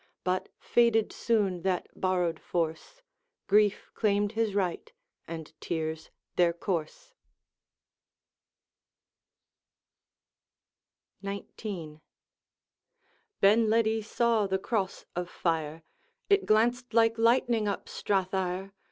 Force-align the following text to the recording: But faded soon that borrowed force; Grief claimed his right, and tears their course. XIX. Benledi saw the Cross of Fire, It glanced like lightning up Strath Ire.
But 0.23 0.49
faded 0.57 1.13
soon 1.13 1.61
that 1.61 1.87
borrowed 1.95 2.39
force; 2.39 3.03
Grief 3.45 3.91
claimed 3.93 4.31
his 4.31 4.55
right, 4.55 4.91
and 5.27 5.53
tears 5.61 6.09
their 6.37 6.53
course. 6.53 7.13
XIX. 11.23 12.01
Benledi 13.43 14.03
saw 14.03 14.47
the 14.47 14.57
Cross 14.57 15.05
of 15.15 15.29
Fire, 15.29 15.83
It 16.31 16.47
glanced 16.47 16.95
like 16.95 17.19
lightning 17.19 17.67
up 17.67 17.87
Strath 17.87 18.33
Ire. 18.33 18.73